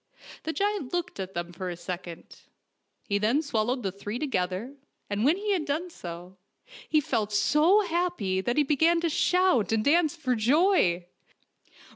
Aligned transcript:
The 0.45 0.51
giant 0.51 0.93
looked 0.93 1.19
at 1.19 1.35
them 1.35 1.53
for 1.53 1.69
a 1.69 1.77
second. 1.77 2.39
He 3.03 3.19
then 3.19 3.43
swallowed 3.43 3.83
the 3.83 3.91
three 3.91 4.17
together, 4.17 4.73
and 5.11 5.23
when 5.23 5.37
he 5.37 5.51
had 5.53 5.63
done 5.65 5.91
so, 5.91 6.37
he 6.89 6.99
felt 6.99 7.31
so 7.31 7.81
happy 7.81 8.41
that 8.41 8.57
he 8.57 8.63
began 8.63 8.99
to 9.01 9.09
shout 9.11 9.71
and 9.71 9.85
dance 9.85 10.15
for 10.15 10.33
joy. 10.33 11.05